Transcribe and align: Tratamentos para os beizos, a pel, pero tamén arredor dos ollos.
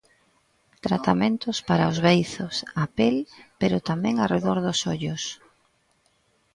Tratamentos 0.85 1.57
para 1.69 1.89
os 1.91 1.97
beizos, 2.07 2.55
a 2.81 2.85
pel, 2.97 3.17
pero 3.59 3.85
tamén 3.89 4.15
arredor 4.17 4.57
dos 4.65 4.79
ollos. 4.93 5.23